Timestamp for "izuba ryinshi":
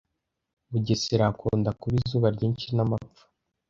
2.01-2.67